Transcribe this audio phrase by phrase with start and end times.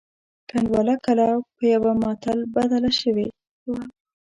[0.49, 3.27] کنډواله کلا په یوه متل بدله شوې
[3.69, 3.81] وه.